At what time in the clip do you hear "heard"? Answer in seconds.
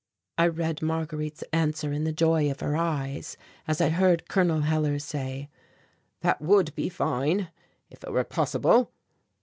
3.89-4.27